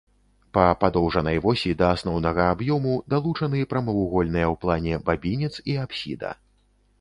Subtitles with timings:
[0.57, 6.35] Па падоўжанай восі да асноўнага аб'ёму далучаны прамавугольныя ў плане бабінец і апсіда.